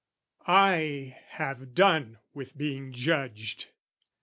[0.47, 3.67] I have done with being judged.